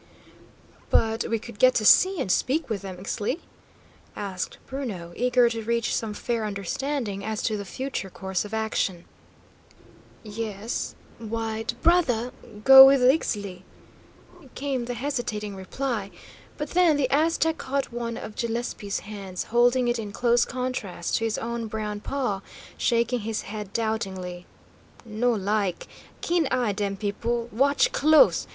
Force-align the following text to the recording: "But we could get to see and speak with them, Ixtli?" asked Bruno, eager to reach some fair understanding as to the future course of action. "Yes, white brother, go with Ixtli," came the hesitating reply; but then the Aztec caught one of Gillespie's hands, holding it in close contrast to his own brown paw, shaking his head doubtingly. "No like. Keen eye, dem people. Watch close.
"But 0.89 1.25
we 1.29 1.37
could 1.37 1.59
get 1.59 1.75
to 1.75 1.85
see 1.85 2.19
and 2.19 2.31
speak 2.31 2.69
with 2.71 2.81
them, 2.81 2.97
Ixtli?" 2.97 3.39
asked 4.15 4.57
Bruno, 4.65 5.13
eager 5.15 5.47
to 5.49 5.61
reach 5.61 5.93
some 5.95 6.15
fair 6.15 6.43
understanding 6.43 7.23
as 7.23 7.43
to 7.43 7.55
the 7.55 7.65
future 7.65 8.09
course 8.09 8.43
of 8.43 8.51
action. 8.51 9.05
"Yes, 10.23 10.95
white 11.19 11.75
brother, 11.83 12.31
go 12.63 12.83
with 12.87 13.01
Ixtli," 13.03 13.61
came 14.55 14.85
the 14.85 14.95
hesitating 14.95 15.55
reply; 15.55 16.09
but 16.57 16.71
then 16.71 16.97
the 16.97 17.07
Aztec 17.11 17.59
caught 17.59 17.93
one 17.93 18.17
of 18.17 18.35
Gillespie's 18.35 19.01
hands, 19.01 19.43
holding 19.53 19.87
it 19.87 19.99
in 19.99 20.11
close 20.11 20.45
contrast 20.45 21.17
to 21.17 21.25
his 21.25 21.37
own 21.37 21.67
brown 21.67 21.99
paw, 21.99 22.41
shaking 22.75 23.19
his 23.19 23.43
head 23.43 23.71
doubtingly. 23.71 24.47
"No 25.05 25.29
like. 25.31 25.85
Keen 26.21 26.47
eye, 26.47 26.71
dem 26.71 26.97
people. 26.97 27.49
Watch 27.51 27.91
close. 27.91 28.47